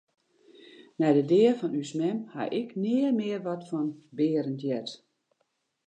Nei 0.99 1.13
de 1.17 1.23
dea 1.31 1.53
fan 1.59 1.73
ús 1.81 1.91
mem 1.99 2.17
haw 2.33 2.49
ik 2.61 2.69
nea 2.83 3.09
mear 3.19 3.41
wat 3.47 3.61
fan 3.69 3.89
Berend 4.17 4.61
heard. 4.67 4.89